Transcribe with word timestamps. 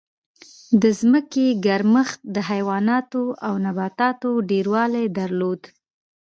د 0.81 0.83
ځمکې 0.99 1.45
ګرمښت 1.65 2.19
د 2.35 2.37
حیواناتو 2.49 3.23
او 3.47 3.53
نباتاتو 3.65 4.29
ډېروالی 4.49 5.05
درلود. 5.17 5.61